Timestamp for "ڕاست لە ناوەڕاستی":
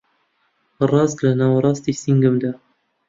0.91-1.99